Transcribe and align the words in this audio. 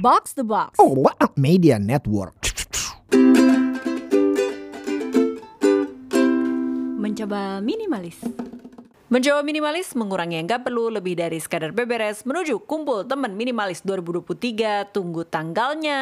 Box 0.00 0.32
the 0.32 0.40
Box. 0.40 0.80
Oh, 0.80 0.96
what 0.96 1.12
a 1.20 1.28
media 1.36 1.76
network. 1.76 2.32
Mencoba 6.96 7.60
minimalis. 7.60 8.16
Mencoba 9.12 9.44
minimalis 9.44 9.92
mengurangi 9.92 10.40
yang 10.40 10.48
gak 10.48 10.64
perlu 10.64 10.88
lebih 10.88 11.20
dari 11.20 11.36
sekadar 11.36 11.76
beberes 11.76 12.24
menuju 12.24 12.64
kumpul 12.64 13.04
teman 13.04 13.36
minimalis 13.36 13.84
2023 13.84 14.88
tunggu 14.88 15.28
tanggalnya. 15.28 16.00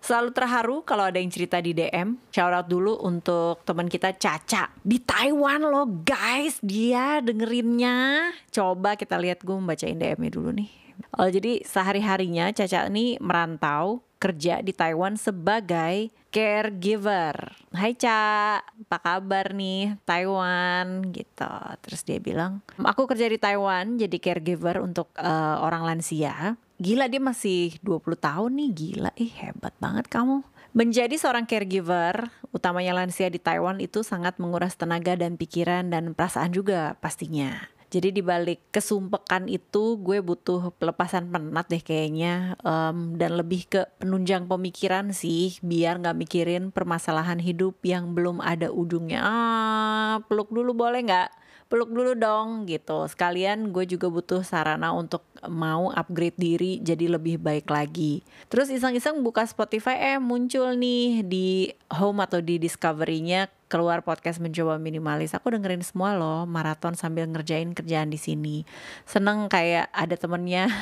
Selalu 0.00 0.30
terharu 0.32 0.76
kalau 0.88 1.04
ada 1.04 1.20
yang 1.20 1.28
cerita 1.28 1.60
di 1.60 1.76
DM. 1.76 2.16
Shout 2.32 2.56
out 2.56 2.72
dulu 2.72 3.04
untuk 3.04 3.60
teman 3.68 3.92
kita 3.92 4.16
Caca 4.16 4.72
di 4.80 4.96
Taiwan 5.04 5.60
loh 5.60 5.84
guys. 6.08 6.56
Dia 6.64 7.20
dengerinnya. 7.20 8.32
Coba 8.48 8.96
kita 8.96 9.20
lihat 9.20 9.44
gue 9.44 9.52
membacain 9.52 9.92
DM-nya 9.92 10.32
dulu 10.32 10.56
nih. 10.56 10.83
Oh, 11.14 11.30
jadi 11.30 11.62
sehari-harinya 11.62 12.50
Caca 12.50 12.90
ini 12.90 13.18
merantau 13.22 14.02
kerja 14.24 14.64
di 14.64 14.72
Taiwan 14.72 15.20
sebagai 15.20 16.08
caregiver. 16.32 17.52
Hai 17.76 17.92
Ca, 17.92 18.56
apa 18.64 18.98
kabar 18.98 19.52
nih 19.52 20.00
Taiwan 20.08 21.12
gitu. 21.12 21.54
Terus 21.84 22.00
dia 22.08 22.18
bilang, 22.18 22.64
aku 22.80 23.04
kerja 23.04 23.28
di 23.28 23.36
Taiwan 23.36 24.00
jadi 24.00 24.16
caregiver 24.16 24.80
untuk 24.80 25.12
uh, 25.20 25.60
orang 25.60 25.84
lansia. 25.84 26.56
Gila 26.80 27.06
dia 27.06 27.22
masih 27.22 27.76
20 27.84 28.16
tahun 28.18 28.50
nih, 28.56 28.70
gila. 28.72 29.10
Ih 29.14 29.32
hebat 29.44 29.76
banget 29.78 30.08
kamu. 30.08 30.42
Menjadi 30.74 31.14
seorang 31.14 31.46
caregiver, 31.46 32.34
utamanya 32.50 32.98
lansia 32.98 33.30
di 33.30 33.38
Taiwan 33.38 33.78
itu 33.78 34.02
sangat 34.02 34.42
menguras 34.42 34.74
tenaga 34.74 35.14
dan 35.14 35.38
pikiran 35.38 35.86
dan 35.86 36.18
perasaan 36.18 36.50
juga 36.50 36.98
pastinya. 36.98 37.70
Jadi 37.94 38.10
di 38.10 38.22
balik 38.26 38.74
kesumpekan 38.74 39.46
itu 39.46 40.02
gue 40.02 40.18
butuh 40.18 40.74
pelepasan 40.74 41.30
penat 41.30 41.70
deh 41.70 41.78
kayaknya 41.78 42.58
um, 42.66 43.14
dan 43.14 43.38
lebih 43.38 43.70
ke 43.70 43.86
penunjang 44.02 44.50
pemikiran 44.50 45.14
sih 45.14 45.54
biar 45.62 46.02
nggak 46.02 46.18
mikirin 46.18 46.74
permasalahan 46.74 47.38
hidup 47.38 47.78
yang 47.86 48.10
belum 48.18 48.42
ada 48.42 48.74
ujungnya. 48.74 49.22
Ah, 49.22 50.14
peluk 50.26 50.50
dulu 50.50 50.74
boleh 50.74 51.06
nggak? 51.06 51.30
peluk 51.68 51.90
dulu 51.90 52.12
dong 52.14 52.68
gitu. 52.68 53.08
Sekalian 53.08 53.74
gue 53.74 53.82
juga 53.88 54.06
butuh 54.06 54.46
sarana 54.46 54.92
untuk 54.94 55.24
mau 55.48 55.90
upgrade 55.90 56.38
diri 56.38 56.78
jadi 56.78 57.10
lebih 57.10 57.40
baik 57.40 57.66
lagi. 57.66 58.22
Terus 58.46 58.70
iseng-iseng 58.70 59.24
buka 59.24 59.42
Spotify 59.48 60.14
eh 60.14 60.18
muncul 60.20 60.76
nih 60.76 61.24
di 61.24 61.48
home 61.90 62.22
atau 62.22 62.38
di 62.38 62.60
discovery-nya 62.60 63.50
keluar 63.74 64.06
podcast 64.06 64.38
mencoba 64.38 64.78
minimalis. 64.78 65.34
Aku 65.34 65.50
dengerin 65.50 65.82
semua 65.82 66.14
loh, 66.14 66.46
maraton 66.46 66.94
sambil 66.94 67.26
ngerjain 67.26 67.74
kerjaan 67.74 68.06
di 68.06 68.22
sini. 68.22 68.62
Seneng 69.02 69.50
kayak 69.50 69.90
ada 69.90 70.14
temennya. 70.14 70.70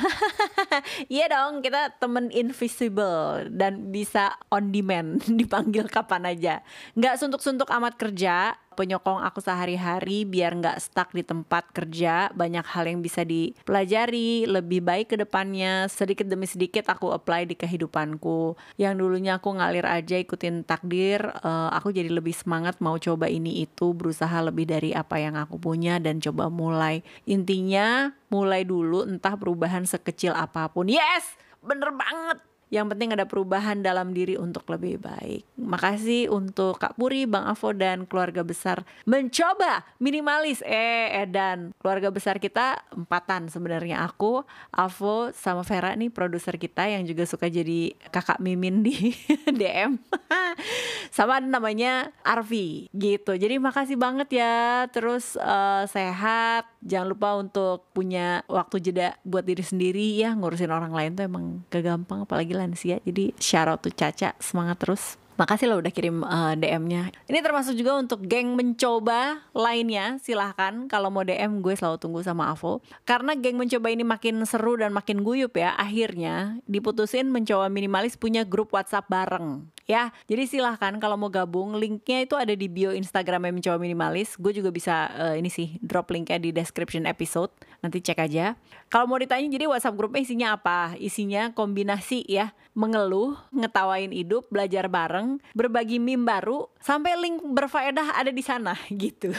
Iya 1.05 1.29
dong, 1.29 1.61
kita 1.61 2.01
temen 2.01 2.33
invisible 2.33 3.45
dan 3.53 3.93
bisa 3.93 4.33
on 4.49 4.73
demand, 4.73 5.21
dipanggil 5.39 5.85
kapan 5.85 6.33
aja. 6.33 6.65
Nggak 6.97 7.21
suntuk-suntuk 7.21 7.69
amat 7.69 7.93
kerja, 7.93 8.57
penyokong 8.73 9.21
aku 9.23 9.39
sehari-hari 9.39 10.25
biar 10.25 10.57
nggak 10.57 10.77
stuck 10.81 11.09
di 11.13 11.21
tempat 11.21 11.69
kerja. 11.71 12.33
Banyak 12.33 12.65
hal 12.65 12.89
yang 12.89 12.99
bisa 12.99 13.21
dipelajari, 13.23 14.45
lebih 14.49 14.81
baik 14.81 15.13
ke 15.13 15.17
depannya. 15.17 15.87
Sedikit 15.89 16.25
demi 16.25 16.49
sedikit 16.49 16.89
aku 16.89 17.13
apply 17.13 17.47
di 17.47 17.55
kehidupanku. 17.55 18.57
Yang 18.77 18.93
dulunya 18.99 19.37
aku 19.37 19.53
ngalir 19.53 19.85
aja 19.85 20.17
ikutin 20.17 20.65
takdir, 20.65 21.21
uh, 21.23 21.69
aku 21.73 21.93
jadi 21.93 22.09
lebih 22.09 22.33
semangat 22.33 22.81
mau 22.81 22.97
coba 22.97 23.29
ini 23.29 23.63
itu, 23.63 23.93
berusaha 23.93 24.41
lebih 24.43 24.69
dari 24.69 24.91
apa 24.91 25.21
yang 25.21 25.37
aku 25.37 25.57
punya 25.61 26.01
dan 26.01 26.19
coba 26.19 26.49
mulai. 26.49 27.05
Intinya 27.29 28.11
mulai 28.33 28.65
dulu 28.65 29.05
entah 29.05 29.37
perubahan 29.37 29.85
sekecil 29.85 30.33
apa 30.33 30.69
pun. 30.73 30.89
Yes, 30.89 31.37
bener 31.61 31.93
banget 31.93 32.52
yang 32.73 32.89
penting 32.89 33.13
ada 33.13 33.29
perubahan 33.29 33.85
dalam 33.85 34.17
diri 34.17 34.33
untuk 34.33 34.65
lebih 34.73 34.97
baik. 34.97 35.45
Makasih 35.61 36.33
untuk 36.33 36.81
Kak 36.81 36.97
Puri, 36.97 37.29
Bang 37.29 37.45
Avo 37.45 37.69
dan 37.69 38.09
keluarga 38.09 38.41
besar 38.41 38.81
mencoba 39.05 39.85
minimalis. 40.01 40.65
Eh, 40.65 41.21
eh 41.21 41.29
dan 41.29 41.69
keluarga 41.77 42.09
besar 42.09 42.41
kita 42.41 42.81
empatan 42.89 43.53
sebenarnya 43.53 44.01
aku, 44.01 44.41
Avo 44.73 45.29
sama 45.37 45.61
Vera 45.61 45.93
nih 45.93 46.09
produser 46.09 46.57
kita 46.57 46.89
yang 46.89 47.05
juga 47.05 47.29
suka 47.29 47.45
jadi 47.45 47.93
kakak 48.09 48.41
Mimin 48.41 48.81
di 48.81 49.13
DM. 49.61 50.01
sama 51.13 51.37
namanya 51.37 52.09
Arvi 52.25 52.89
gitu. 52.89 53.37
Jadi 53.37 53.61
makasih 53.61 54.01
banget 54.01 54.41
ya. 54.41 54.89
Terus 54.89 55.37
uh, 55.37 55.85
sehat. 55.85 56.65
Jangan 56.81 57.07
lupa 57.13 57.37
untuk 57.37 57.85
punya 57.93 58.41
waktu 58.49 58.81
jeda 58.81 59.13
buat 59.21 59.45
diri 59.45 59.61
sendiri 59.61 60.17
ya 60.17 60.33
ngurusin 60.33 60.73
orang 60.73 60.91
lain 60.91 61.13
tuh 61.13 61.29
emang 61.29 61.45
kegampang 61.69 62.25
apalagi 62.25 62.57
lansia 62.57 62.97
jadi 63.05 63.31
out 63.69 63.85
to 63.85 63.93
Caca 63.93 64.35
semangat 64.41 64.81
terus 64.81 65.15
Makasih 65.33 65.65
lo 65.69 65.81
udah 65.81 65.93
kirim 65.93 66.21
uh, 66.21 66.53
DM-nya. 66.53 67.09
Ini 67.25 67.39
termasuk 67.41 67.73
juga 67.73 67.97
untuk 67.97 68.21
geng 68.25 68.53
mencoba 68.53 69.41
lainnya. 69.51 70.21
Silahkan 70.21 70.85
kalau 70.85 71.09
mau 71.09 71.25
DM 71.25 71.61
gue 71.65 71.73
selalu 71.73 71.97
tunggu 71.97 72.21
sama 72.21 72.53
Avo. 72.53 72.85
Karena 73.03 73.33
geng 73.33 73.57
mencoba 73.57 73.89
ini 73.89 74.05
makin 74.05 74.45
seru 74.45 74.77
dan 74.77 74.93
makin 74.93 75.25
guyup 75.25 75.57
ya. 75.57 75.73
Akhirnya 75.73 76.61
diputusin 76.69 77.33
mencoba 77.33 77.67
minimalis 77.67 78.13
punya 78.13 78.45
grup 78.45 78.73
WhatsApp 78.73 79.09
bareng 79.09 79.65
ya. 79.85 80.11
Jadi 80.27 80.43
silahkan 80.47 80.95
kalau 80.99 81.19
mau 81.19 81.31
gabung, 81.31 81.75
linknya 81.75 82.23
itu 82.23 82.35
ada 82.39 82.53
di 82.55 82.67
bio 82.71 82.91
Instagramnya 82.95 83.53
mencoba 83.53 83.77
minimalis. 83.79 84.35
Gue 84.39 84.55
juga 84.55 84.71
bisa 84.71 85.11
uh, 85.13 85.35
ini 85.35 85.51
sih 85.51 85.79
drop 85.83 86.11
linknya 86.11 86.39
di 86.39 86.49
description 86.55 87.07
episode. 87.07 87.51
Nanti 87.83 87.99
cek 87.99 88.19
aja. 88.19 88.55
Kalau 88.87 89.09
mau 89.09 89.19
ditanya 89.19 89.47
jadi 89.49 89.65
WhatsApp 89.67 89.97
grupnya 89.97 90.21
isinya 90.23 90.47
apa? 90.55 90.95
Isinya 90.95 91.51
kombinasi 91.51 92.23
ya, 92.29 92.55
mengeluh, 92.77 93.35
ngetawain 93.51 94.13
hidup, 94.15 94.47
belajar 94.47 94.87
bareng, 94.87 95.22
berbagi 95.53 95.97
meme 96.01 96.25
baru, 96.25 96.67
sampai 96.79 97.15
link 97.19 97.43
berfaedah 97.43 98.19
ada 98.19 98.31
di 98.31 98.43
sana 98.43 98.73
gitu. 99.03 99.31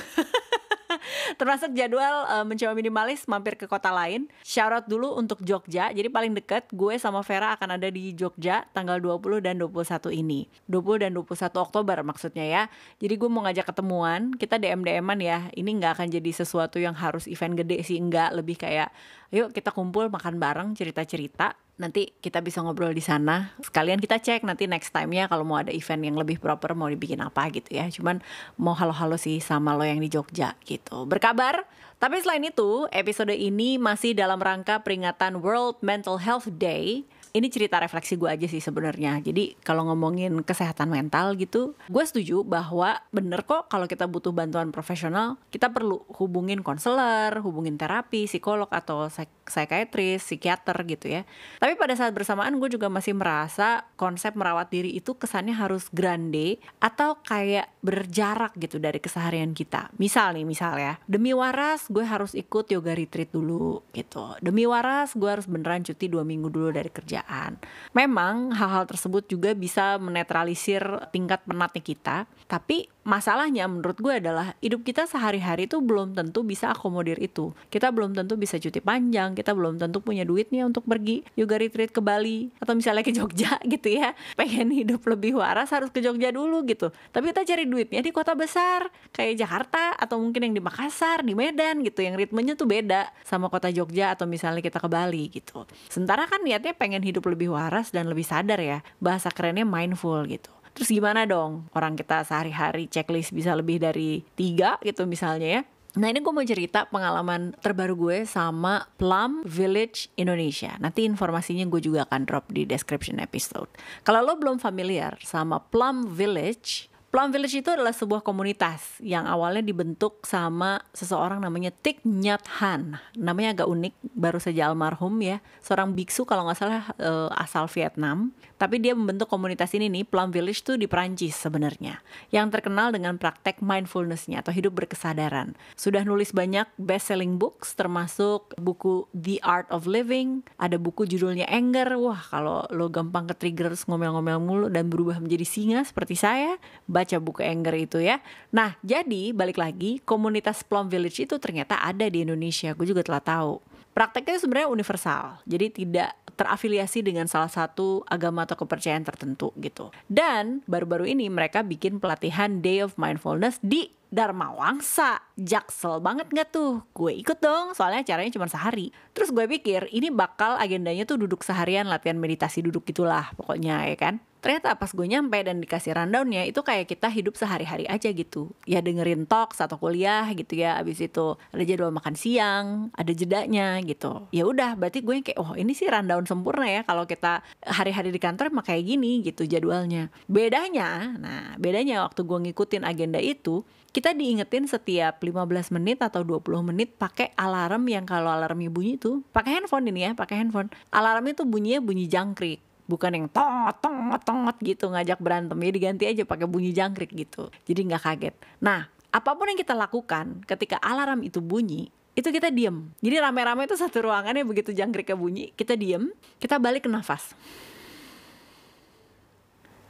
termasuk 1.37 1.75
jadwal 1.75 2.27
uh, 2.29 2.45
mencoba 2.47 2.73
minimalis 2.77 3.27
mampir 3.27 3.59
ke 3.59 3.67
kota 3.69 3.91
lain. 3.91 4.31
Out 4.65 4.89
dulu 4.89 5.13
untuk 5.15 5.45
Jogja. 5.45 5.93
Jadi 5.93 6.09
paling 6.09 6.33
deket 6.33 6.73
gue 6.73 6.97
sama 6.97 7.21
Vera 7.21 7.53
akan 7.53 7.77
ada 7.77 7.89
di 7.93 8.17
Jogja 8.17 8.65
tanggal 8.73 8.97
20 8.99 9.45
dan 9.45 9.61
21 9.61 10.09
ini. 10.15 10.49
20 10.71 11.05
dan 11.05 11.11
21 11.13 11.53
Oktober 11.61 11.97
maksudnya 12.01 12.45
ya. 12.45 12.63
Jadi 12.99 13.15
gue 13.21 13.29
mau 13.29 13.45
ngajak 13.45 13.75
ketemuan, 13.75 14.33
kita 14.35 14.57
DM-DM-an 14.57 15.19
ya. 15.21 15.39
Ini 15.53 15.71
nggak 15.79 16.01
akan 16.01 16.09
jadi 16.09 16.31
sesuatu 16.33 16.81
yang 16.81 16.97
harus 16.97 17.29
event 17.29 17.61
gede 17.61 17.85
sih, 17.85 18.01
enggak. 18.01 18.33
Lebih 18.33 18.57
kayak 18.57 18.89
yuk 19.35 19.53
kita 19.53 19.75
kumpul 19.75 20.09
makan 20.09 20.39
bareng 20.39 20.73
cerita-cerita 20.79 21.64
nanti 21.75 22.15
kita 22.23 22.39
bisa 22.39 22.63
ngobrol 22.63 22.95
di 22.95 23.03
sana. 23.03 23.51
Sekalian 23.59 23.99
kita 23.99 24.23
cek 24.23 24.47
nanti 24.47 24.71
next 24.71 24.95
time 24.95 25.11
ya 25.11 25.27
kalau 25.27 25.43
mau 25.43 25.59
ada 25.59 25.75
event 25.75 26.03
yang 26.07 26.15
lebih 26.15 26.39
proper 26.39 26.79
mau 26.79 26.87
dibikin 26.87 27.19
apa 27.19 27.51
gitu 27.51 27.75
ya. 27.75 27.91
Cuman 27.91 28.23
mau 28.55 28.75
halo-halo 28.79 29.19
sih 29.19 29.43
sama 29.43 29.75
lo 29.75 29.83
yang 29.83 29.99
di 29.99 30.07
Jogja 30.07 30.55
gitu. 30.63 31.07
Berkabar. 31.07 31.67
Tapi 31.99 32.21
selain 32.21 32.45
itu 32.45 32.87
episode 32.93 33.33
ini 33.33 33.81
masih 33.81 34.13
dalam 34.13 34.39
rangka 34.39 34.83
peringatan 34.83 35.41
World 35.41 35.81
Mental 35.81 36.21
Health 36.21 36.51
Day 36.53 37.07
ini 37.35 37.51
cerita 37.51 37.83
refleksi 37.83 38.15
gue 38.15 38.31
aja 38.31 38.47
sih 38.47 38.63
sebenarnya. 38.63 39.19
Jadi 39.19 39.59
kalau 39.67 39.91
ngomongin 39.91 40.39
kesehatan 40.47 40.87
mental 40.87 41.35
gitu, 41.35 41.75
gue 41.91 42.05
setuju 42.07 42.47
bahwa 42.47 43.03
bener 43.11 43.43
kok 43.43 43.67
kalau 43.67 43.91
kita 43.91 44.07
butuh 44.07 44.31
bantuan 44.31 44.71
profesional, 44.71 45.35
kita 45.51 45.67
perlu 45.75 46.07
hubungin 46.15 46.63
konselor, 46.63 47.35
hubungin 47.43 47.75
terapi, 47.75 48.31
psikolog 48.31 48.71
atau 48.71 49.11
psikiatris, 49.51 50.23
psikiater 50.23 50.79
gitu 50.87 51.11
ya. 51.11 51.27
Tapi 51.59 51.75
pada 51.75 51.99
saat 51.99 52.15
bersamaan 52.15 52.55
gue 52.63 52.71
juga 52.71 52.87
masih 52.87 53.19
merasa 53.19 53.83
konsep 53.99 54.39
merawat 54.39 54.71
diri 54.71 54.95
itu 54.95 55.19
kesannya 55.19 55.59
harus 55.59 55.91
grande 55.91 56.63
atau 56.79 57.19
kayak 57.27 57.67
berjarak 57.83 58.55
gitu 58.63 58.79
dari 58.79 59.03
keseharian 59.03 59.59
kita. 59.59 59.91
Misal 59.99 60.39
nih, 60.39 60.47
misal 60.47 60.79
ya, 60.79 61.03
demi 61.11 61.35
waras 61.35 61.91
gue 61.91 62.07
harus 62.07 62.31
ikut 62.39 62.71
yoga 62.71 62.95
retreat 62.95 63.35
dulu 63.35 63.83
gitu. 63.91 64.39
Demi 64.39 64.71
waras 64.71 65.19
gue 65.19 65.27
harus 65.27 65.51
beneran 65.51 65.83
cuti 65.83 66.07
dua 66.07 66.23
minggu 66.23 66.47
dulu 66.47 66.71
dari 66.71 66.95
kerja 66.95 67.24
pekerjaan. 67.25 67.57
Memang 67.97 68.53
hal-hal 68.53 68.85
tersebut 68.85 69.25
juga 69.27 69.57
bisa 69.57 69.97
menetralisir 69.97 70.83
tingkat 71.11 71.41
penatnya 71.49 71.83
kita, 71.83 72.17
tapi 72.45 72.87
masalahnya 73.05 73.69
menurut 73.69 74.01
gue 74.01 74.17
adalah 74.17 74.57
hidup 74.65 74.83
kita 74.83 75.05
sehari-hari 75.05 75.69
itu 75.69 75.79
belum 75.79 76.17
tentu 76.17 76.43
bisa 76.43 76.73
akomodir 76.73 77.21
itu. 77.21 77.53
Kita 77.69 77.93
belum 77.93 78.17
tentu 78.17 78.35
bisa 78.41 78.57
cuti 78.57 78.81
panjang, 78.81 79.37
kita 79.37 79.53
belum 79.53 79.77
tentu 79.77 80.01
punya 80.01 80.25
duitnya 80.25 80.65
untuk 80.65 80.89
pergi 80.89 81.23
yoga 81.37 81.61
retreat 81.61 81.93
ke 81.93 82.01
Bali 82.01 82.49
atau 82.59 82.73
misalnya 82.73 83.05
ke 83.05 83.13
Jogja 83.13 83.61
gitu 83.73 83.89
ya. 83.93 84.17
Pengen 84.35 84.73
hidup 84.73 85.05
lebih 85.05 85.39
waras 85.39 85.71
harus 85.71 85.93
ke 85.93 86.01
Jogja 86.01 86.33
dulu 86.33 86.65
gitu. 86.65 86.91
Tapi 87.13 87.31
kita 87.31 87.45
cari 87.45 87.65
duitnya 87.69 88.01
di 88.01 88.11
kota 88.11 88.33
besar 88.33 88.89
kayak 89.13 89.39
Jakarta 89.39 89.95
atau 89.95 90.19
mungkin 90.19 90.51
yang 90.51 90.55
di 90.57 90.63
Makassar, 90.65 91.23
di 91.23 91.37
Medan 91.37 91.85
gitu 91.85 92.01
yang 92.01 92.17
ritmenya 92.17 92.57
tuh 92.57 92.67
beda 92.67 93.13
sama 93.23 93.53
kota 93.53 93.69
Jogja 93.69 94.17
atau 94.17 94.25
misalnya 94.25 94.65
kita 94.65 94.81
ke 94.81 94.89
Bali 94.89 95.29
gitu. 95.29 95.69
Sementara 95.93 96.25
kan 96.25 96.41
niatnya 96.41 96.73
pengen 96.73 97.05
hidup 97.05 97.29
lebih 97.29 97.53
waras 97.53 97.93
dan 97.93 98.09
lebih 98.09 98.25
sadar 98.25 98.59
ya. 98.59 98.81
Bahasa 98.99 99.29
kerennya 99.29 99.69
mindful 99.69 100.25
gitu. 100.25 100.51
Terus 100.75 100.91
gimana 100.91 101.23
dong 101.25 101.71
orang 101.73 101.95
kita 101.95 102.27
sehari-hari 102.27 102.91
checklist 102.91 103.31
bisa 103.31 103.55
lebih 103.55 103.79
dari 103.79 104.27
tiga 104.35 104.77
gitu 104.83 105.07
misalnya 105.07 105.63
ya. 105.63 105.63
Nah 105.95 106.11
ini 106.11 106.19
gue 106.19 106.33
mau 106.35 106.43
cerita 106.43 106.91
pengalaman 106.91 107.55
terbaru 107.63 107.95
gue 107.95 108.19
sama 108.27 108.83
Plum 108.99 109.47
Village 109.47 110.11
Indonesia. 110.19 110.75
Nanti 110.83 111.07
informasinya 111.07 111.63
gue 111.71 111.79
juga 111.79 112.03
akan 112.11 112.27
drop 112.27 112.51
di 112.51 112.67
description 112.67 113.23
episode. 113.23 113.71
Kalau 114.03 114.27
lo 114.27 114.35
belum 114.35 114.59
familiar 114.59 115.15
sama 115.23 115.63
Plum 115.63 116.11
Village, 116.11 116.91
Plum 117.15 117.31
Village 117.31 117.63
itu 117.63 117.71
adalah 117.71 117.95
sebuah 117.95 118.27
komunitas 118.27 118.99
yang 118.99 119.31
awalnya 119.31 119.63
dibentuk 119.63 120.27
sama 120.27 120.83
seseorang 120.91 121.39
namanya 121.39 121.71
Thich 121.71 122.03
Nhat 122.03 122.43
Hanh. 122.59 122.99
Namanya 123.15 123.63
agak 123.63 123.71
unik, 123.71 123.95
baru 124.19 124.43
saja 124.43 124.75
almarhum 124.75 125.23
ya. 125.23 125.39
Seorang 125.63 125.95
biksu 125.95 126.27
kalau 126.27 126.43
nggak 126.43 126.59
salah 126.59 126.91
uh, 126.99 127.31
asal 127.39 127.71
Vietnam. 127.71 128.35
Tapi 128.65 128.81
dia 128.81 128.97
membentuk 128.97 129.29
komunitas 129.29 129.77
ini 129.77 129.93
nih, 129.93 130.09
Plum 130.09 130.33
Village 130.33 130.65
tuh 130.65 130.81
di 130.81 130.89
Perancis 130.89 131.37
sebenarnya. 131.37 132.01
Yang 132.33 132.57
terkenal 132.57 132.97
dengan 132.97 133.21
praktek 133.21 133.61
mindfulnessnya 133.61 134.41
atau 134.41 134.57
hidup 134.57 134.73
berkesadaran. 134.73 135.53
Sudah 135.77 136.01
nulis 136.01 136.33
banyak 136.33 136.65
best-selling 136.81 137.37
books 137.37 137.77
termasuk 137.77 138.57
buku 138.57 139.05
The 139.13 139.37
Art 139.45 139.69
of 139.69 139.85
Living. 139.85 140.49
Ada 140.57 140.81
buku 140.81 141.05
judulnya 141.05 141.45
Anger. 141.45 141.93
Wah 142.01 142.25
kalau 142.25 142.65
lo 142.73 142.89
gampang 142.89 143.29
ke 143.29 143.37
trigger 143.37 143.77
ngomel-ngomel 143.85 144.41
mulu 144.41 144.67
dan 144.73 144.89
berubah 144.89 145.21
menjadi 145.21 145.45
singa 145.45 145.85
seperti 145.85 146.17
saya, 146.17 146.57
baca 146.89 147.21
buku 147.21 147.45
Anger 147.45 147.77
itu 147.77 148.01
ya. 148.01 148.25
Nah, 148.49 148.81
jadi 148.81 149.37
balik 149.37 149.61
lagi 149.61 150.01
komunitas 150.09 150.65
Plum 150.65 150.89
Village 150.89 151.21
itu 151.21 151.37
ternyata 151.37 151.85
ada 151.85 152.09
di 152.09 152.25
Indonesia. 152.25 152.73
Gue 152.73 152.89
juga 152.89 153.05
telah 153.05 153.21
tahu. 153.21 153.74
Prakteknya 153.95 154.43
sebenarnya 154.43 154.69
universal. 154.75 155.39
Jadi 155.47 155.71
tidak 155.71 156.19
terafiliasi 156.35 157.07
dengan 157.07 157.31
salah 157.31 157.49
satu 157.49 158.03
agama 158.11 158.43
atau 158.43 158.59
kepercayaan 158.59 159.07
tertentu 159.07 159.55
gitu. 159.63 159.95
Dan 160.11 160.67
baru-baru 160.67 161.15
ini 161.15 161.31
mereka 161.31 161.63
bikin 161.63 162.03
pelatihan 162.03 162.59
Day 162.59 162.83
of 162.83 162.99
Mindfulness 162.99 163.63
di 163.63 163.95
Dharma 164.11 164.51
Wangsa. 164.51 165.23
Jaksel 165.39 166.03
banget 166.03 166.27
gak 166.35 166.51
tuh? 166.51 166.83
Gue 166.91 167.19
ikut 167.23 167.39
dong, 167.39 167.75
soalnya 167.79 168.03
acaranya 168.03 168.35
cuma 168.35 168.51
sehari. 168.51 168.91
Terus 169.15 169.31
gue 169.31 169.47
pikir 169.47 169.87
ini 169.95 170.11
bakal 170.11 170.59
agendanya 170.59 171.07
tuh 171.07 171.23
duduk 171.23 171.47
seharian 171.47 171.87
latihan 171.87 172.19
meditasi 172.19 172.67
duduk 172.67 172.87
gitulah 172.91 173.31
pokoknya 173.39 173.91
ya 173.91 173.97
kan 173.99 174.19
ternyata 174.45 174.77
pas 174.77 174.93
gue 174.93 175.09
nyampe 175.09 175.41
dan 175.41 175.57
dikasih 175.57 175.97
rundownnya 175.97 176.45
itu 176.45 176.61
kayak 176.61 176.85
kita 176.85 177.09
hidup 177.09 177.33
sehari-hari 177.33 177.89
aja 177.89 178.13
gitu. 178.13 178.53
Ya 178.69 178.85
dengerin 178.85 179.25
talk 179.25 179.57
atau 179.57 179.81
kuliah 179.81 180.29
gitu 180.37 180.61
ya 180.61 180.77
abis 180.77 181.01
itu 181.01 181.41
ada 181.49 181.65
jadwal 181.65 181.89
makan 181.89 182.13
siang 182.13 182.93
ada 182.93 183.09
jedanya 183.17 183.81
gitu. 183.81 184.29
Ya 184.37 184.45
udah 184.45 184.77
berarti 184.77 185.01
gue 185.01 185.25
kayak 185.25 185.41
oh 185.41 185.57
ini 185.57 185.73
sih 185.73 185.89
rundown 185.89 186.29
sempurna 186.29 186.69
ya 186.69 186.85
kalau 186.85 187.09
kita 187.09 187.41
hari-hari 187.65 188.13
di 188.13 188.21
kantor 188.21 188.53
emang 188.53 188.69
kayak 188.69 188.85
gini 188.85 189.25
gitu 189.25 189.49
jadwalnya. 189.49 190.13
Bedanya 190.29 191.17
nah 191.17 191.57
bedanya 191.57 192.05
waktu 192.05 192.29
gue 192.29 192.39
ngikutin 192.53 192.85
agenda 192.85 193.17
itu 193.25 193.65
kita 193.97 194.13
diingetin 194.13 194.69
setiap 194.69 195.25
15 195.25 195.73
menit 195.73 196.05
atau 196.05 196.21
20 196.21 196.69
menit 196.69 197.01
pakai 197.01 197.33
alarm 197.41 197.89
yang 197.89 198.05
kalau 198.05 198.29
alarmnya 198.29 198.69
bunyi 198.69 199.01
tuh 199.01 199.25
pakai 199.33 199.57
handphone 199.57 199.89
ini 199.89 200.05
ya 200.05 200.13
pakai 200.13 200.45
handphone. 200.45 200.69
Alarmnya 200.93 201.33
tuh 201.33 201.49
bunyinya 201.49 201.81
bunyi 201.81 202.13
jangkrik 202.13 202.74
bukan 202.85 203.11
yang 203.17 203.27
tot 203.33 203.81
tot 203.81 204.23
tot 204.25 204.57
gitu 204.61 204.93
ngajak 204.93 205.19
berantem. 205.21 205.57
Ya 205.61 205.71
diganti 205.73 206.05
aja 206.05 206.23
pakai 206.25 206.47
bunyi 206.49 206.71
jangkrik 206.77 207.13
gitu. 207.13 207.49
Jadi 207.65 207.81
nggak 207.89 208.03
kaget. 208.03 208.35
Nah 208.61 208.89
apa 209.15 209.31
pun 209.39 209.47
yang 209.47 209.59
kita 209.59 209.79
lakukan 209.79 210.43
ketika 210.45 210.77
alarm 210.83 211.23
itu 211.23 211.39
bunyi 211.39 211.89
itu 212.15 212.31
kita 212.31 212.51
diem. 212.51 212.91
Jadi 213.03 213.17
rame-rame 213.19 213.67
itu 213.67 213.75
satu 213.75 214.07
ruangannya 214.07 214.47
begitu 214.47 214.71
jangkriknya 214.71 215.17
bunyi 215.19 215.45
kita 215.55 215.75
diem 215.75 216.11
kita 216.39 216.59
balik 216.63 216.87
ke 216.87 216.91
nafas. 216.91 217.35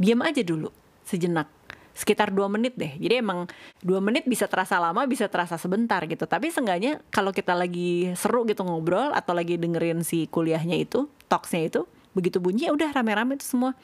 Diem 0.01 0.21
aja 0.25 0.43
dulu 0.43 0.73
sejenak. 1.05 1.49
Sekitar 1.95 2.35
dua 2.35 2.51
menit 2.51 2.75
deh. 2.75 2.91
Jadi 2.99 3.23
emang 3.23 3.47
dua 3.79 4.03
menit 4.03 4.27
bisa 4.27 4.51
terasa 4.51 4.83
lama 4.83 5.07
bisa 5.07 5.31
terasa 5.31 5.55
sebentar 5.55 6.03
gitu. 6.11 6.27
Tapi 6.27 6.51
seenggaknya 6.51 6.99
kalau 7.15 7.31
kita 7.31 7.55
lagi 7.55 8.11
seru 8.19 8.43
gitu 8.51 8.67
ngobrol 8.67 9.15
atau 9.15 9.31
lagi 9.31 9.55
dengerin 9.55 10.03
si 10.03 10.27
kuliahnya 10.27 10.75
itu 10.75 11.07
talksnya 11.31 11.71
itu 11.71 11.87
begitu 12.15 12.39
bunyi 12.41 12.71
ya 12.71 12.73
udah 12.73 12.95
rame-rame 12.95 13.37
itu 13.37 13.45
semua. 13.45 13.75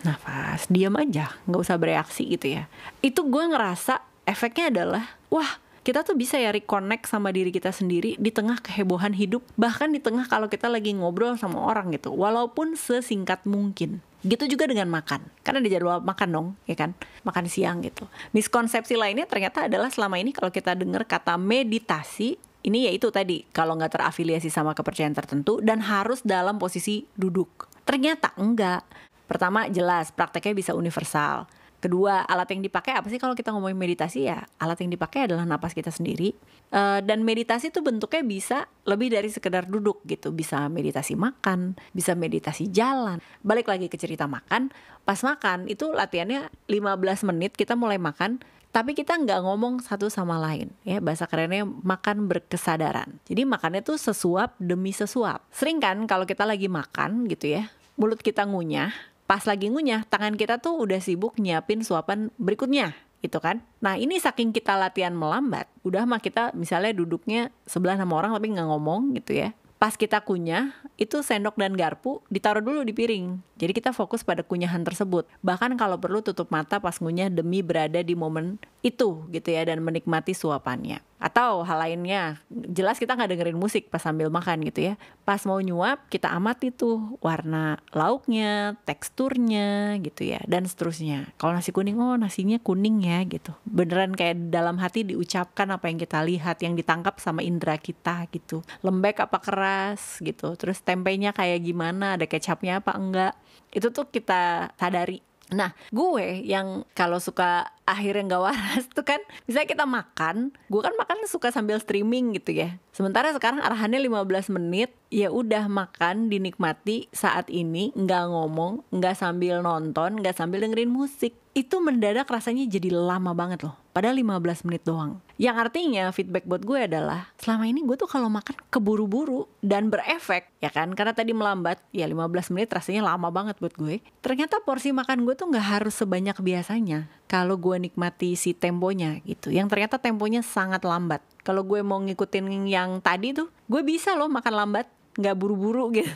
Nafas 0.00 0.64
diam 0.72 0.96
aja 0.96 1.36
nggak 1.44 1.60
usah 1.60 1.76
bereaksi 1.76 2.24
gitu 2.28 2.60
ya. 2.60 2.68
Itu 3.04 3.28
gue 3.28 3.44
ngerasa 3.50 4.00
efeknya 4.24 4.72
adalah 4.72 5.04
wah 5.28 5.60
kita 5.80 6.04
tuh 6.04 6.12
bisa 6.12 6.36
ya 6.36 6.52
reconnect 6.52 7.08
sama 7.08 7.32
diri 7.32 7.48
kita 7.48 7.72
sendiri 7.72 8.16
di 8.20 8.28
tengah 8.28 8.60
kehebohan 8.60 9.16
hidup 9.16 9.40
bahkan 9.56 9.88
di 9.88 9.98
tengah 9.98 10.28
kalau 10.28 10.46
kita 10.46 10.68
lagi 10.68 10.92
ngobrol 10.92 11.40
sama 11.40 11.56
orang 11.56 11.88
gitu 11.96 12.12
walaupun 12.12 12.76
sesingkat 12.76 13.44
mungkin. 13.48 14.04
Gitu 14.20 14.52
juga 14.52 14.68
dengan 14.68 14.92
makan 14.92 15.24
karena 15.40 15.64
ada 15.64 15.70
jadwal 15.72 15.98
makan 16.04 16.28
dong 16.28 16.48
ya 16.68 16.76
kan? 16.76 16.92
Makan 17.24 17.48
siang 17.48 17.80
gitu. 17.80 18.04
Miskonsepsi 18.36 19.00
lainnya 19.00 19.24
ternyata 19.24 19.64
adalah 19.64 19.88
selama 19.88 20.20
ini 20.20 20.36
kalau 20.36 20.52
kita 20.52 20.76
dengar 20.76 21.08
kata 21.08 21.40
meditasi 21.40 22.36
ini 22.60 22.88
yaitu 22.90 23.08
tadi 23.08 23.48
kalau 23.50 23.76
nggak 23.76 23.96
terafiliasi 23.96 24.52
sama 24.52 24.76
kepercayaan 24.76 25.16
tertentu 25.16 25.58
dan 25.64 25.80
harus 25.80 26.20
dalam 26.20 26.60
posisi 26.60 27.08
duduk. 27.16 27.68
Ternyata 27.88 28.36
enggak. 28.36 28.84
Pertama 29.24 29.70
jelas 29.70 30.10
prakteknya 30.10 30.54
bisa 30.58 30.72
universal. 30.74 31.46
Kedua, 31.80 32.28
alat 32.28 32.52
yang 32.52 32.60
dipakai 32.60 32.92
apa 32.92 33.08
sih 33.08 33.16
kalau 33.16 33.32
kita 33.32 33.56
ngomongin 33.56 33.80
meditasi 33.80 34.28
ya? 34.28 34.44
Alat 34.60 34.84
yang 34.84 34.92
dipakai 34.92 35.24
adalah 35.24 35.48
napas 35.48 35.72
kita 35.72 35.88
sendiri. 35.88 36.36
Uh, 36.68 37.00
dan 37.00 37.24
meditasi 37.24 37.72
itu 37.72 37.80
bentuknya 37.80 38.20
bisa 38.20 38.68
lebih 38.84 39.08
dari 39.08 39.32
sekedar 39.32 39.64
duduk 39.64 40.04
gitu. 40.04 40.28
Bisa 40.28 40.68
meditasi 40.68 41.16
makan, 41.16 41.80
bisa 41.96 42.12
meditasi 42.12 42.68
jalan. 42.68 43.16
Balik 43.40 43.72
lagi 43.72 43.88
ke 43.88 43.96
cerita 43.96 44.28
makan. 44.28 44.68
Pas 45.08 45.24
makan 45.24 45.72
itu 45.72 45.88
latihannya 45.88 46.52
15 46.68 47.28
menit 47.32 47.56
kita 47.56 47.72
mulai 47.80 47.96
makan 47.96 48.44
tapi 48.70 48.94
kita 48.94 49.18
nggak 49.18 49.42
ngomong 49.42 49.82
satu 49.82 50.06
sama 50.06 50.38
lain 50.38 50.70
ya. 50.86 51.02
Bahasa 51.02 51.26
kerennya 51.26 51.66
makan 51.66 52.30
berkesadaran. 52.30 53.18
Jadi 53.26 53.42
makannya 53.42 53.82
tuh 53.82 53.98
sesuap 53.98 54.54
demi 54.62 54.94
sesuap. 54.94 55.42
Sering 55.50 55.82
kan 55.82 56.06
kalau 56.06 56.22
kita 56.22 56.46
lagi 56.46 56.70
makan 56.70 57.26
gitu 57.26 57.50
ya 57.58 57.70
mulut 58.00 58.24
kita 58.24 58.48
ngunyah 58.48 58.96
pas 59.28 59.44
lagi 59.44 59.68
ngunyah 59.68 60.08
tangan 60.08 60.34
kita 60.40 60.56
tuh 60.56 60.88
udah 60.88 60.98
sibuk 61.04 61.36
nyiapin 61.36 61.84
suapan 61.84 62.32
berikutnya 62.40 62.96
gitu 63.20 63.36
kan. 63.36 63.60
Nah 63.84 64.00
ini 64.00 64.16
saking 64.16 64.50
kita 64.50 64.80
latihan 64.80 65.12
melambat, 65.12 65.68
udah 65.84 66.08
mah 66.08 66.24
kita 66.24 66.56
misalnya 66.56 66.96
duduknya 66.96 67.52
sebelah 67.68 68.00
sama 68.00 68.16
orang 68.16 68.32
tapi 68.32 68.48
nggak 68.56 68.68
ngomong 68.72 69.12
gitu 69.20 69.36
ya 69.36 69.52
pas 69.80 69.96
kita 69.96 70.20
kunyah 70.20 70.76
itu 71.00 71.24
sendok 71.24 71.56
dan 71.56 71.72
garpu 71.72 72.20
ditaruh 72.28 72.60
dulu 72.60 72.84
di 72.84 72.92
piring. 72.92 73.40
Jadi 73.56 73.72
kita 73.72 73.96
fokus 73.96 74.20
pada 74.20 74.44
kunyahan 74.44 74.84
tersebut. 74.84 75.24
Bahkan 75.40 75.80
kalau 75.80 75.96
perlu 75.96 76.20
tutup 76.20 76.52
mata 76.52 76.76
pas 76.84 77.00
ngunyah 77.00 77.32
demi 77.32 77.64
berada 77.64 78.04
di 78.04 78.12
momen 78.12 78.60
itu 78.80 79.28
gitu 79.28 79.48
ya 79.52 79.64
dan 79.68 79.84
menikmati 79.84 80.32
suapannya. 80.32 81.04
Atau 81.20 81.68
hal 81.68 81.84
lainnya 81.84 82.40
jelas 82.48 82.96
kita 82.96 83.12
nggak 83.12 83.36
dengerin 83.36 83.60
musik 83.60 83.92
pas 83.92 84.00
sambil 84.00 84.32
makan 84.32 84.64
gitu 84.64 84.88
ya. 84.88 84.94
Pas 85.28 85.44
mau 85.44 85.60
nyuap 85.60 86.08
kita 86.08 86.32
amati 86.32 86.72
tuh 86.72 87.20
warna 87.20 87.76
lauknya 87.92 88.80
teksturnya 88.88 90.00
gitu 90.00 90.32
ya 90.32 90.40
dan 90.48 90.64
seterusnya. 90.64 91.28
Kalau 91.36 91.52
nasi 91.52 91.76
kuning 91.76 92.00
oh 92.00 92.16
nasinya 92.16 92.56
kuning 92.56 93.04
ya 93.04 93.20
gitu. 93.28 93.52
Beneran 93.68 94.16
kayak 94.16 94.48
dalam 94.48 94.80
hati 94.80 95.04
diucapkan 95.04 95.68
apa 95.68 95.92
yang 95.92 96.00
kita 96.00 96.24
lihat 96.24 96.56
yang 96.64 96.72
ditangkap 96.72 97.20
sama 97.20 97.44
indera 97.44 97.76
kita 97.76 98.24
gitu. 98.32 98.64
Lembek 98.80 99.20
apa 99.20 99.44
keras 99.44 100.24
gitu. 100.24 100.56
Terus 100.56 100.80
tempenya 100.80 101.36
kayak 101.36 101.60
gimana 101.60 102.16
ada 102.16 102.24
kecapnya 102.24 102.80
apa 102.80 102.96
enggak. 102.96 103.36
Itu 103.68 103.92
tuh 103.92 104.08
kita 104.08 104.72
sadari. 104.80 105.20
Nah, 105.50 105.74
gue 105.90 106.46
yang 106.46 106.86
kalau 106.94 107.18
suka 107.18 107.74
akhirnya 107.88 108.36
nggak 108.36 108.44
waras 108.44 108.84
tuh 108.90 109.04
kan, 109.04 109.20
misalnya 109.44 109.68
kita 109.68 109.84
makan, 109.84 110.54
gue 110.70 110.80
kan 110.80 110.94
makan 110.96 111.26
suka 111.26 111.50
sambil 111.50 111.76
streaming 111.82 112.36
gitu 112.36 112.54
ya. 112.54 112.78
Sementara 112.94 113.32
sekarang 113.32 113.62
arahannya 113.62 114.02
15 114.02 114.54
menit, 114.56 114.92
ya 115.10 115.32
udah 115.32 115.66
makan 115.66 116.30
dinikmati 116.30 117.10
saat 117.10 117.48
ini, 117.48 117.90
nggak 117.96 118.24
ngomong, 118.30 118.86
nggak 118.94 119.16
sambil 119.18 119.64
nonton, 119.64 120.20
nggak 120.20 120.36
sambil 120.36 120.62
dengerin 120.62 120.90
musik 120.90 121.34
itu 121.50 121.82
mendadak 121.82 122.30
rasanya 122.30 122.62
jadi 122.70 122.94
lama 122.94 123.34
banget 123.34 123.66
loh. 123.66 123.74
Padahal 123.90 124.22
15 124.22 124.70
menit 124.70 124.86
doang. 124.86 125.18
Yang 125.34 125.56
artinya 125.66 126.04
feedback 126.14 126.46
buat 126.46 126.62
gue 126.62 126.86
adalah 126.86 127.34
selama 127.42 127.66
ini 127.66 127.82
gue 127.82 127.98
tuh 127.98 128.06
kalau 128.06 128.30
makan 128.30 128.54
keburu-buru 128.70 129.50
dan 129.58 129.90
berefek 129.90 130.46
ya 130.62 130.70
kan 130.70 130.94
karena 130.94 131.10
tadi 131.10 131.34
melambat 131.34 131.82
ya 131.90 132.06
15 132.06 132.54
menit 132.54 132.70
rasanya 132.70 133.02
lama 133.02 133.34
banget 133.34 133.58
buat 133.58 133.74
gue. 133.74 133.98
Ternyata 134.22 134.62
porsi 134.62 134.94
makan 134.94 135.26
gue 135.26 135.34
tuh 135.34 135.50
nggak 135.50 135.66
harus 135.80 135.98
sebanyak 135.98 136.38
biasanya 136.38 137.10
kalau 137.30 137.54
gue 137.54 137.78
nikmati 137.78 138.34
si 138.34 138.58
temponya 138.58 139.22
gitu. 139.22 139.54
Yang 139.54 139.70
ternyata 139.70 140.02
temponya 140.02 140.42
sangat 140.42 140.82
lambat. 140.82 141.22
Kalau 141.46 141.62
gue 141.62 141.78
mau 141.86 142.02
ngikutin 142.02 142.66
yang 142.66 142.98
tadi 142.98 143.30
tuh 143.30 143.46
gue 143.70 143.86
bisa 143.86 144.18
loh 144.18 144.26
makan 144.26 144.50
lambat 144.58 144.90
nggak 145.18 145.36
buru-buru 145.36 145.90
gitu 145.98 146.14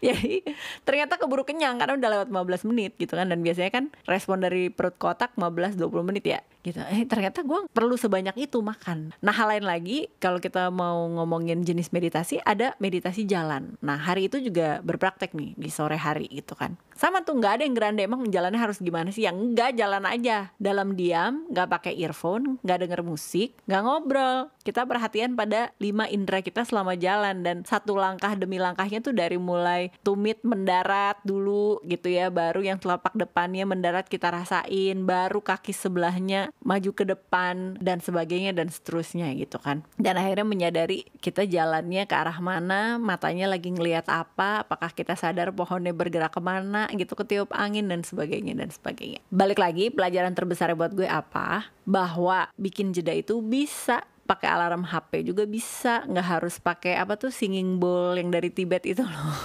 jadi 0.00 0.40
ternyata 0.88 1.20
keburu 1.20 1.44
kenyang 1.44 1.76
karena 1.76 2.00
udah 2.00 2.10
lewat 2.16 2.28
15 2.64 2.68
menit 2.72 2.96
gitu 2.96 3.12
kan 3.12 3.28
dan 3.28 3.44
biasanya 3.44 3.68
kan 3.68 3.84
respon 4.08 4.40
dari 4.40 4.72
perut 4.72 4.96
kotak 4.96 5.36
15-20 5.36 6.08
menit 6.08 6.24
ya 6.24 6.40
gitu. 6.62 6.80
Eh 6.92 7.08
ternyata 7.08 7.40
gue 7.42 7.66
perlu 7.72 7.96
sebanyak 7.96 8.36
itu 8.36 8.60
makan. 8.60 9.16
Nah 9.24 9.34
hal 9.34 9.56
lain 9.56 9.66
lagi 9.66 10.12
kalau 10.20 10.38
kita 10.38 10.68
mau 10.68 11.08
ngomongin 11.08 11.64
jenis 11.64 11.90
meditasi 11.90 12.38
ada 12.44 12.76
meditasi 12.78 13.24
jalan. 13.24 13.80
Nah 13.80 13.96
hari 13.96 14.28
itu 14.28 14.38
juga 14.38 14.84
berpraktek 14.84 15.32
nih 15.32 15.56
di 15.56 15.70
sore 15.72 15.96
hari 15.96 16.28
gitu 16.28 16.52
kan. 16.52 16.76
Sama 16.92 17.24
tuh 17.24 17.40
nggak 17.40 17.52
ada 17.58 17.62
yang 17.64 17.74
grande 17.74 18.04
emang 18.04 18.28
jalannya 18.28 18.60
harus 18.60 18.78
gimana 18.78 19.08
sih? 19.10 19.24
Yang 19.24 19.36
enggak 19.40 19.70
jalan 19.74 20.04
aja. 20.04 20.52
Dalam 20.60 20.94
diam 20.94 21.48
nggak 21.48 21.68
pakai 21.68 21.92
earphone 21.98 22.60
nggak 22.62 22.78
denger 22.86 23.00
musik 23.02 23.56
nggak 23.66 23.82
ngobrol. 23.82 24.38
Kita 24.62 24.86
perhatian 24.86 25.34
pada 25.34 25.74
lima 25.82 26.06
indera 26.06 26.44
kita 26.44 26.62
selama 26.62 26.94
jalan. 26.94 27.42
Dan 27.42 27.64
satu 27.66 27.96
langkah 27.96 28.36
demi 28.36 28.60
langkahnya 28.60 29.02
tuh 29.02 29.16
dari 29.16 29.40
mulai 29.40 29.90
tumit 30.04 30.44
mendarat 30.44 31.18
dulu 31.24 31.80
gitu 31.88 32.12
ya 32.12 32.28
baru 32.28 32.60
yang 32.62 32.78
telapak 32.78 33.16
depannya 33.16 33.64
mendarat 33.66 34.06
kita 34.06 34.28
rasain 34.28 35.02
baru 35.02 35.40
kaki 35.40 35.72
sebelahnya 35.72 36.51
maju 36.62 36.90
ke 36.94 37.04
depan 37.04 37.76
dan 37.82 37.98
sebagainya 37.98 38.54
dan 38.54 38.70
seterusnya 38.70 39.34
gitu 39.34 39.58
kan. 39.58 39.82
Dan 39.98 40.16
akhirnya 40.16 40.46
menyadari 40.46 41.10
kita 41.18 41.44
jalannya 41.44 42.06
ke 42.06 42.14
arah 42.14 42.38
mana 42.38 42.96
matanya 43.02 43.50
lagi 43.50 43.74
ngelihat 43.74 44.06
apa 44.08 44.62
apakah 44.62 44.94
kita 44.94 45.18
sadar 45.18 45.50
pohonnya 45.50 45.90
bergerak 45.90 46.32
ke 46.32 46.40
mana 46.40 46.86
gitu 46.94 47.18
ketiup 47.18 47.50
angin 47.52 47.90
dan 47.90 48.06
sebagainya 48.06 48.54
dan 48.54 48.70
sebagainya. 48.70 49.18
Balik 49.28 49.58
lagi 49.58 49.90
pelajaran 49.90 50.32
terbesar 50.32 50.72
buat 50.78 50.94
gue 50.94 51.10
apa? 51.10 51.66
Bahwa 51.82 52.46
bikin 52.54 52.94
jeda 52.94 53.10
itu 53.10 53.42
bisa 53.42 54.06
pakai 54.32 54.48
alarm 54.48 54.88
HP 54.88 55.28
juga 55.28 55.44
bisa. 55.44 56.00
Nggak 56.08 56.26
harus 56.26 56.56
pakai 56.56 56.96
apa 56.96 57.20
tuh 57.20 57.28
singing 57.28 57.76
bowl 57.76 58.16
yang 58.16 58.32
dari 58.32 58.48
Tibet 58.48 58.88
itu 58.88 59.04
loh. 59.04 59.36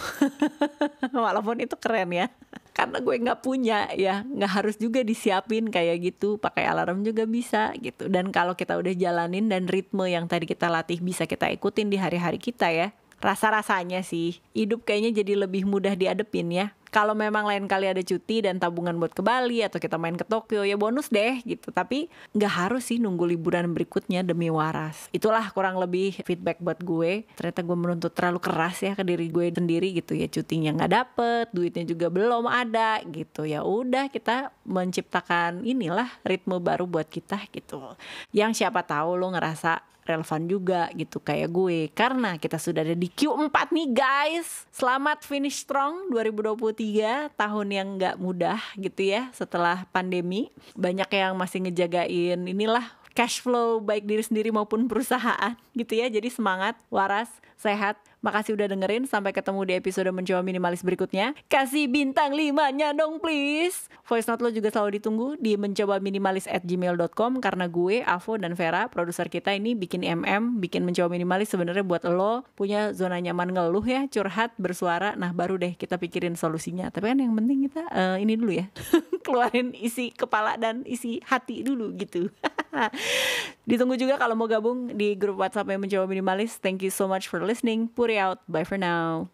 Walaupun 1.27 1.59
itu 1.59 1.75
keren 1.75 2.15
ya. 2.15 2.31
Karena 2.71 3.03
gue 3.03 3.15
nggak 3.19 3.43
punya 3.43 3.91
ya. 3.91 4.23
Nggak 4.23 4.51
harus 4.63 4.75
juga 4.79 5.03
disiapin 5.03 5.67
kayak 5.67 5.99
gitu. 6.07 6.39
Pakai 6.39 6.63
alarm 6.63 7.03
juga 7.03 7.27
bisa 7.27 7.75
gitu. 7.83 8.07
Dan 8.07 8.31
kalau 8.31 8.55
kita 8.55 8.79
udah 8.79 8.95
jalanin 8.95 9.51
dan 9.51 9.67
ritme 9.67 10.07
yang 10.07 10.31
tadi 10.31 10.47
kita 10.47 10.71
latih 10.71 11.03
bisa 11.03 11.27
kita 11.27 11.51
ikutin 11.51 11.91
di 11.91 11.99
hari-hari 11.99 12.39
kita 12.39 12.71
ya. 12.71 12.95
Rasa-rasanya 13.19 14.05
sih 14.07 14.39
hidup 14.55 14.87
kayaknya 14.87 15.19
jadi 15.19 15.43
lebih 15.43 15.65
mudah 15.65 15.97
diadepin 15.97 16.53
ya 16.53 16.76
kalau 16.89 17.13
memang 17.13 17.43
lain 17.45 17.65
kali 17.65 17.91
ada 17.91 18.01
cuti 18.01 18.43
dan 18.43 18.57
tabungan 18.57 18.95
buat 18.97 19.11
ke 19.11 19.21
Bali 19.23 19.63
atau 19.63 19.77
kita 19.81 19.99
main 19.99 20.15
ke 20.15 20.23
Tokyo 20.23 20.63
ya 20.63 20.79
bonus 20.79 21.11
deh 21.11 21.41
gitu. 21.43 21.71
Tapi 21.71 22.07
nggak 22.35 22.53
harus 22.53 22.89
sih 22.89 22.97
nunggu 22.97 23.27
liburan 23.27 23.71
berikutnya 23.75 24.23
demi 24.23 24.47
waras. 24.47 25.11
Itulah 25.11 25.51
kurang 25.51 25.77
lebih 25.77 26.15
feedback 26.23 26.59
buat 26.63 26.79
gue. 26.81 27.27
Ternyata 27.35 27.61
gue 27.63 27.77
menuntut 27.77 28.11
terlalu 28.15 28.39
keras 28.39 28.81
ya 28.83 28.93
ke 28.95 29.03
diri 29.03 29.27
gue 29.27 29.51
sendiri 29.51 29.91
gitu 29.95 30.15
ya. 30.15 30.27
Cutinya 30.31 30.73
nggak 30.77 30.91
dapet 30.91 31.45
duitnya 31.51 31.83
juga 31.87 32.07
belum 32.07 32.47
ada 32.47 33.03
gitu. 33.07 33.43
Ya 33.43 33.63
udah 33.63 34.07
kita 34.07 34.55
menciptakan 34.63 35.63
inilah 35.63 36.07
ritme 36.23 36.59
baru 36.59 36.87
buat 36.87 37.07
kita 37.07 37.39
gitu. 37.51 37.97
Yang 38.31 38.63
siapa 38.63 38.83
tahu 38.83 39.19
lo 39.19 39.31
ngerasa 39.31 39.96
relevan 40.07 40.47
juga 40.47 40.87
gitu 40.95 41.19
kayak 41.19 41.49
gue. 41.51 41.79
Karena 41.91 42.39
kita 42.39 42.55
sudah 42.55 42.87
ada 42.87 42.95
di 42.95 43.11
Q4 43.11 43.51
nih 43.75 43.87
guys. 43.91 44.65
Selamat 44.71 45.27
finish 45.27 45.59
strong 45.61 46.07
2023 46.09 47.35
tahun 47.35 47.67
yang 47.67 47.87
nggak 47.99 48.15
mudah 48.17 48.59
gitu 48.79 49.03
ya 49.03 49.27
setelah 49.35 49.83
pandemi. 49.91 50.47
Banyak 50.79 51.11
yang 51.11 51.35
masih 51.35 51.67
ngejagain 51.67 52.39
inilah 52.47 52.87
cash 53.17 53.41
flow 53.41 53.81
baik 53.81 54.05
diri 54.05 54.21
sendiri 54.21 54.53
maupun 54.53 54.85
perusahaan 54.85 55.57
gitu 55.73 55.97
ya 55.97 56.05
jadi 56.05 56.29
semangat 56.29 56.77
waras 56.93 57.33
sehat 57.57 57.97
Makasih 58.27 58.57
udah 58.57 58.67
dengerin. 58.67 59.05
Sampai 59.05 59.31
ketemu 59.31 59.61
di 59.63 59.73
episode 59.77 60.09
mencoba 60.09 60.41
minimalis 60.41 60.81
berikutnya. 60.81 61.37
Kasih 61.47 61.85
bintang 61.87 62.33
5-nya 62.33 62.97
dong 62.97 63.21
please. 63.21 63.87
Voice 64.09 64.25
note 64.25 64.41
lo 64.41 64.49
juga 64.49 64.73
selalu 64.73 64.99
ditunggu 64.99 65.27
di 65.37 65.53
mencoba 65.59 66.01
minimalis 66.01 66.49
at 66.49 66.65
gmail.com 66.65 67.39
karena 67.43 67.69
gue, 67.69 68.01
Avo, 68.03 68.39
dan 68.39 68.57
Vera, 68.57 68.89
produser 68.89 69.29
kita 69.29 69.53
ini 69.53 69.77
bikin 69.77 70.01
MM, 70.01 70.57
bikin 70.63 70.83
mencoba 70.87 71.11
minimalis 71.13 71.53
sebenarnya 71.53 71.83
buat 71.85 72.03
lo 72.07 72.47
punya 72.57 72.95
zona 72.95 73.21
nyaman 73.21 73.53
ngeluh 73.53 73.85
ya, 73.85 74.09
curhat, 74.09 74.55
bersuara. 74.57 75.13
Nah 75.13 75.35
baru 75.35 75.55
deh 75.61 75.77
kita 75.77 76.01
pikirin 76.01 76.33
solusinya. 76.33 76.89
Tapi 76.89 77.13
kan 77.13 77.19
yang 77.21 77.35
penting 77.37 77.69
kita 77.69 77.83
uh, 77.91 78.17
ini 78.17 78.33
dulu 78.33 78.59
ya, 78.59 78.65
keluarin 79.25 79.77
isi 79.77 80.09
kepala 80.09 80.57
dan 80.57 80.81
isi 80.89 81.21
hati 81.21 81.61
dulu 81.61 81.93
gitu. 81.99 82.33
Ditunggu 83.69 83.99
juga 83.99 84.15
kalau 84.15 84.35
mau 84.35 84.47
gabung 84.47 84.95
di 84.95 85.13
grup 85.19 85.39
WhatsApp 85.39 85.67
yang 85.71 85.83
mencoba 85.83 86.05
minimalis. 86.07 86.55
Thank 86.59 86.83
you 86.83 86.91
so 86.91 87.07
much 87.07 87.27
for 87.27 87.43
listening. 87.43 87.91
Puri 87.91 88.15
out. 88.15 88.39
Bye 88.47 88.63
for 88.63 88.79
now. 88.79 89.27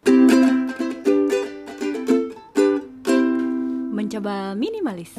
Mencoba 3.94 4.58
minimalis. 4.58 5.14